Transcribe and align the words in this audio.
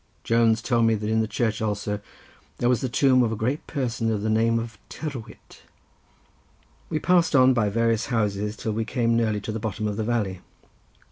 Jones 0.23 0.63
told 0.63 0.85
me 0.85 0.95
that 0.95 1.11
in 1.11 1.19
the 1.19 1.27
church 1.27 1.61
also 1.61 1.99
there 2.57 2.69
was 2.69 2.81
the 2.81 2.89
tomb 2.89 3.21
of 3.21 3.31
a 3.31 3.35
great 3.35 3.67
person 3.67 4.11
of 4.11 4.23
the 4.23 4.31
name 4.31 4.57
of 4.57 4.79
Tyrwhitt. 4.89 5.61
We 6.89 6.97
passed 6.97 7.35
on 7.35 7.53
by 7.53 7.69
various 7.69 8.07
houses 8.07 8.55
till 8.57 8.71
we 8.71 8.83
came 8.83 9.15
nearly 9.15 9.41
to 9.41 9.51
the 9.51 9.59
bottom 9.59 9.87
of 9.87 9.97
the 9.97 10.03
valley. 10.03 10.41